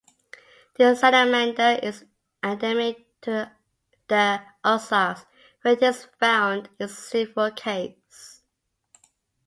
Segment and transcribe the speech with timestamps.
[0.77, 2.05] This salamander is
[2.41, 3.51] endemic to
[4.07, 5.27] the Ozarks,
[5.61, 8.41] where it is found in several caves.